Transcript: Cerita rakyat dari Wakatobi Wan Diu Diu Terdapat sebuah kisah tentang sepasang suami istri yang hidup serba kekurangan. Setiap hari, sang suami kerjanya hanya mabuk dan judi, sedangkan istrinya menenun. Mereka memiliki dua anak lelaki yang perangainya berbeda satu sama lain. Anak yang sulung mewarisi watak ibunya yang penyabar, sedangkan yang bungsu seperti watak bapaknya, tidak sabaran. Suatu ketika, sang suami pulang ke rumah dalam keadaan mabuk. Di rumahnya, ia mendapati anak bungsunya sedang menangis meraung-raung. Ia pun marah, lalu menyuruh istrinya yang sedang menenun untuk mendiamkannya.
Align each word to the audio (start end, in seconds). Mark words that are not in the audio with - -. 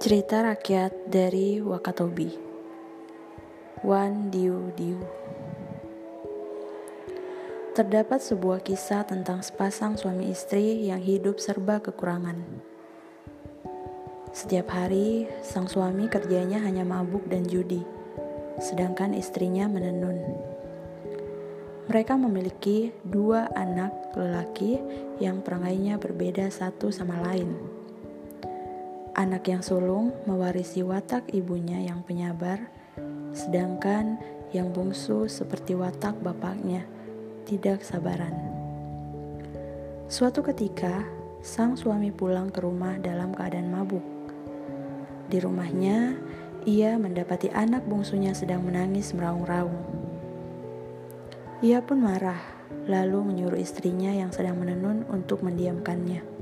Cerita 0.00 0.40
rakyat 0.40 1.12
dari 1.12 1.60
Wakatobi 1.60 2.32
Wan 3.84 4.32
Diu 4.32 4.72
Diu 4.72 4.96
Terdapat 7.76 8.24
sebuah 8.24 8.64
kisah 8.64 9.04
tentang 9.04 9.44
sepasang 9.44 10.00
suami 10.00 10.32
istri 10.32 10.88
yang 10.88 11.04
hidup 11.04 11.36
serba 11.36 11.84
kekurangan. 11.84 12.40
Setiap 14.32 14.72
hari, 14.72 15.28
sang 15.44 15.68
suami 15.68 16.08
kerjanya 16.08 16.64
hanya 16.64 16.80
mabuk 16.80 17.28
dan 17.28 17.44
judi, 17.44 17.84
sedangkan 18.56 19.12
istrinya 19.12 19.68
menenun. 19.68 20.16
Mereka 21.92 22.16
memiliki 22.16 22.88
dua 23.04 23.52
anak 23.52 24.16
lelaki 24.16 24.80
yang 25.20 25.44
perangainya 25.44 26.00
berbeda 26.00 26.48
satu 26.48 26.88
sama 26.88 27.20
lain. 27.20 27.69
Anak 29.18 29.50
yang 29.50 29.58
sulung 29.58 30.14
mewarisi 30.22 30.86
watak 30.86 31.34
ibunya 31.34 31.82
yang 31.82 32.06
penyabar, 32.06 32.70
sedangkan 33.34 34.22
yang 34.54 34.70
bungsu 34.70 35.26
seperti 35.26 35.74
watak 35.74 36.14
bapaknya, 36.22 36.86
tidak 37.42 37.82
sabaran. 37.82 38.30
Suatu 40.06 40.46
ketika, 40.46 41.02
sang 41.42 41.74
suami 41.74 42.14
pulang 42.14 42.54
ke 42.54 42.62
rumah 42.62 43.02
dalam 43.02 43.34
keadaan 43.34 43.74
mabuk. 43.74 44.06
Di 45.26 45.42
rumahnya, 45.42 46.14
ia 46.62 46.94
mendapati 46.94 47.50
anak 47.50 47.82
bungsunya 47.90 48.30
sedang 48.30 48.62
menangis 48.62 49.10
meraung-raung. 49.10 49.74
Ia 51.66 51.82
pun 51.82 51.98
marah, 51.98 52.40
lalu 52.86 53.26
menyuruh 53.26 53.58
istrinya 53.58 54.14
yang 54.14 54.30
sedang 54.30 54.54
menenun 54.54 55.02
untuk 55.10 55.42
mendiamkannya. 55.42 56.39